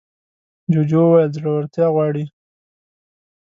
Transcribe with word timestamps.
جوجو 0.71 1.01
وویل 1.05 1.29
زړورتيا 1.37 1.87
غواړي. 1.93 2.25